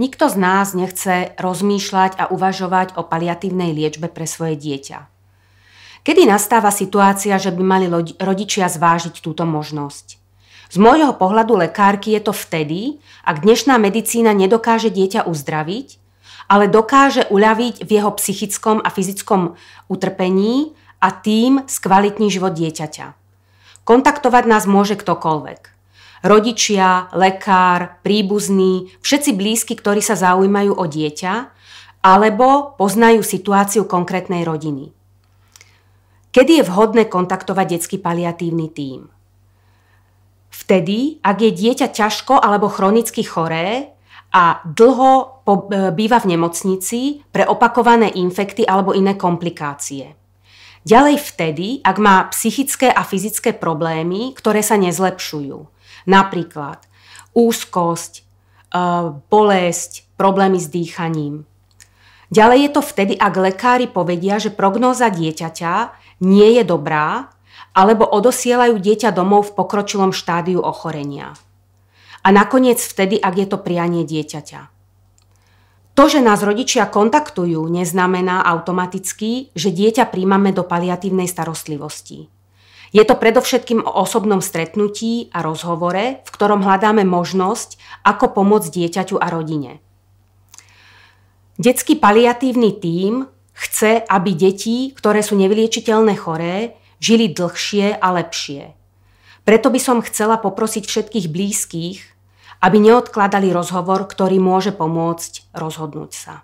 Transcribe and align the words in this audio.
Nikto 0.00 0.32
z 0.32 0.36
nás 0.40 0.72
nechce 0.72 1.36
rozmýšľať 1.36 2.16
a 2.16 2.24
uvažovať 2.32 2.96
o 2.96 3.04
paliatívnej 3.04 3.76
liečbe 3.76 4.08
pre 4.08 4.24
svoje 4.24 4.56
dieťa. 4.56 5.04
Kedy 6.00 6.24
nastáva 6.24 6.72
situácia, 6.72 7.36
že 7.36 7.52
by 7.52 7.60
mali 7.60 7.86
rodičia 8.16 8.64
zvážiť 8.72 9.20
túto 9.20 9.44
možnosť? 9.44 10.16
Z 10.72 10.76
môjho 10.80 11.12
pohľadu 11.12 11.52
lekárky 11.52 12.16
je 12.16 12.22
to 12.24 12.32
vtedy, 12.32 12.96
ak 13.28 13.44
dnešná 13.44 13.76
medicína 13.76 14.32
nedokáže 14.32 14.88
dieťa 14.88 15.28
uzdraviť, 15.28 16.00
ale 16.48 16.64
dokáže 16.72 17.28
uľaviť 17.28 17.84
v 17.84 17.90
jeho 17.90 18.10
psychickom 18.16 18.80
a 18.80 18.88
fyzickom 18.88 19.60
utrpení 19.92 20.72
a 20.96 21.12
tým 21.12 21.68
skvalitní 21.68 22.32
život 22.32 22.56
dieťaťa. 22.56 23.12
Kontaktovať 23.84 24.44
nás 24.48 24.64
môže 24.64 24.96
ktokoľvek. 24.96 25.79
Rodičia, 26.20 27.08
lekár, 27.16 27.96
príbuzní, 28.04 28.92
všetci 29.00 29.30
blízky, 29.32 29.72
ktorí 29.72 30.04
sa 30.04 30.20
zaujímajú 30.20 30.76
o 30.76 30.84
dieťa, 30.84 31.34
alebo 32.04 32.76
poznajú 32.76 33.24
situáciu 33.24 33.88
konkrétnej 33.88 34.44
rodiny. 34.44 34.92
Kedy 36.30 36.60
je 36.60 36.68
vhodné 36.68 37.08
kontaktovať 37.08 37.66
detský 37.76 37.96
paliatívny 37.98 38.68
tím? 38.70 39.08
Vtedy, 40.52 41.18
ak 41.24 41.40
je 41.40 41.50
dieťa 41.50 41.88
ťažko 41.90 42.36
alebo 42.38 42.68
chronicky 42.68 43.24
choré 43.24 43.96
a 44.30 44.62
dlho 44.62 45.10
e, 45.18 45.26
býva 45.90 46.22
v 46.22 46.36
nemocnici 46.36 47.24
pre 47.34 47.42
opakované 47.42 48.14
infekty 48.14 48.62
alebo 48.62 48.94
iné 48.94 49.18
komplikácie. 49.18 50.19
Ďalej 50.80 51.16
vtedy, 51.20 51.68
ak 51.84 51.96
má 52.00 52.24
psychické 52.32 52.88
a 52.88 53.04
fyzické 53.04 53.52
problémy, 53.52 54.32
ktoré 54.32 54.64
sa 54.64 54.80
nezlepšujú. 54.80 55.68
Napríklad 56.08 56.88
úzkosť, 57.36 58.12
e, 58.16 58.22
bolesť, 59.28 60.08
problémy 60.16 60.56
s 60.56 60.72
dýchaním. 60.72 61.44
Ďalej 62.30 62.58
je 62.64 62.70
to 62.70 62.82
vtedy, 62.82 63.14
ak 63.18 63.34
lekári 63.36 63.86
povedia, 63.90 64.38
že 64.38 64.54
prognóza 64.54 65.10
dieťaťa 65.10 65.74
nie 66.24 66.56
je 66.56 66.64
dobrá 66.64 67.34
alebo 67.74 68.06
odosielajú 68.06 68.78
dieťa 68.78 69.10
domov 69.12 69.52
v 69.52 69.56
pokročilom 69.60 70.14
štádiu 70.14 70.62
ochorenia. 70.62 71.34
A 72.20 72.28
nakoniec 72.30 72.78
vtedy, 72.78 73.16
ak 73.18 73.34
je 73.36 73.46
to 73.48 73.58
prianie 73.60 74.04
dieťaťa. 74.04 74.79
To, 76.00 76.08
že 76.08 76.24
nás 76.24 76.40
rodičia 76.40 76.88
kontaktujú, 76.88 77.60
neznamená 77.68 78.40
automaticky, 78.40 79.52
že 79.52 79.68
dieťa 79.68 80.08
príjmame 80.08 80.48
do 80.48 80.64
paliatívnej 80.64 81.28
starostlivosti. 81.28 82.32
Je 82.88 83.04
to 83.04 83.20
predovšetkým 83.20 83.84
o 83.84 84.00
osobnom 84.00 84.40
stretnutí 84.40 85.28
a 85.28 85.44
rozhovore, 85.44 86.24
v 86.24 86.30
ktorom 86.32 86.64
hľadáme 86.64 87.04
možnosť, 87.04 87.76
ako 88.00 88.32
pomôcť 88.32 88.80
dieťaťu 88.80 89.20
a 89.20 89.28
rodine. 89.28 89.84
Detský 91.60 92.00
paliatívny 92.00 92.80
tím 92.80 93.28
chce, 93.52 94.00
aby 94.00 94.32
deti, 94.32 94.96
ktoré 94.96 95.20
sú 95.20 95.36
nevyliečiteľné 95.36 96.16
choré, 96.16 96.80
žili 96.96 97.28
dlhšie 97.28 98.00
a 98.00 98.08
lepšie. 98.16 98.72
Preto 99.44 99.68
by 99.68 99.76
som 99.76 100.00
chcela 100.00 100.40
poprosiť 100.40 100.88
všetkých 100.88 101.28
blízkych, 101.28 101.98
aby 102.60 102.76
neodkladali 102.80 103.48
rozhovor, 103.52 104.04
ktorý 104.04 104.36
môže 104.36 104.72
pomôcť 104.76 105.52
rozhodnúť 105.56 106.12
sa. 106.12 106.34